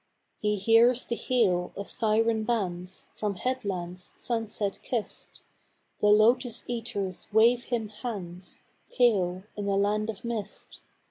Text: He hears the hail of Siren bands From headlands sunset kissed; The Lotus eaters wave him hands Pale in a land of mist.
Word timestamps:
He 0.39 0.55
hears 0.55 1.05
the 1.05 1.15
hail 1.15 1.71
of 1.77 1.87
Siren 1.87 2.43
bands 2.43 3.05
From 3.13 3.35
headlands 3.35 4.13
sunset 4.15 4.79
kissed; 4.81 5.43
The 5.99 6.07
Lotus 6.07 6.63
eaters 6.65 7.27
wave 7.31 7.65
him 7.65 7.89
hands 7.89 8.61
Pale 8.97 9.43
in 9.55 9.67
a 9.67 9.75
land 9.75 10.09
of 10.09 10.25
mist. 10.25 10.79